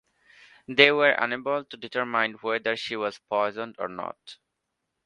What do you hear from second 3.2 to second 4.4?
poisoned or not.